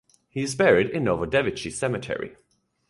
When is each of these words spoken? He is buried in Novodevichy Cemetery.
He 0.29 0.41
is 0.41 0.55
buried 0.55 0.89
in 0.89 1.03
Novodevichy 1.03 1.71
Cemetery. 1.71 2.35